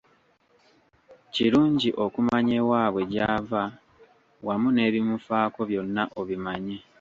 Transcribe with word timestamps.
Kirungi 1.33 1.89
okumanya 2.05 2.53
ewabwe 2.61 3.01
gyava 3.11 3.63
wamu 4.45 4.69
n’ebimufaako 4.71 5.59
byonna 5.69 6.03
obimanye. 6.19 6.77